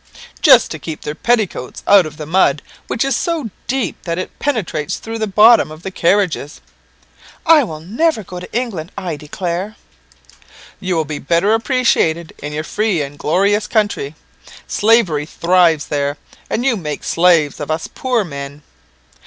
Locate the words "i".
7.45-7.61, 8.97-9.15